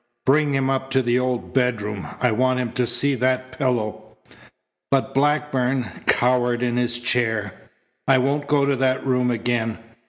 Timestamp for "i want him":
2.19-2.71